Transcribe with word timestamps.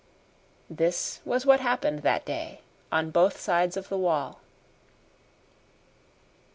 This 0.67 1.19
was 1.25 1.45
what 1.45 1.59
happened 1.59 1.99
that 1.99 2.25
day 2.25 2.61
on 2.91 3.11
both 3.11 3.39
sides 3.39 3.77
of 3.77 3.89
the 3.89 3.99
wall. 3.99 4.39